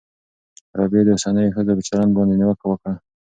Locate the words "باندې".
2.15-2.35